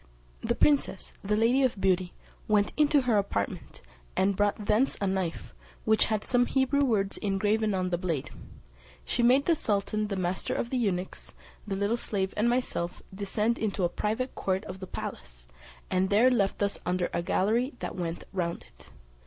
[0.43, 2.13] The princess, the Lady of Beauty,
[2.47, 3.83] went into her apartment,
[4.17, 5.53] and brought thence a knife,
[5.85, 8.31] which had some Hebrew words engraven on the blade:
[9.05, 11.35] she made the sultan, the master of the eunuchs,
[11.67, 15.47] the little slave, and myself, descend into a private court of the palace,
[15.91, 18.89] and there left us under a gallery that went round it.